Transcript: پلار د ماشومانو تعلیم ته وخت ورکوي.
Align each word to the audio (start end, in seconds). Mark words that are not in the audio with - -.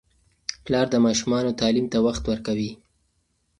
پلار 0.65 0.85
د 0.91 0.95
ماشومانو 1.05 1.57
تعلیم 1.61 1.87
ته 1.93 1.97
وخت 2.07 2.23
ورکوي. 2.27 2.71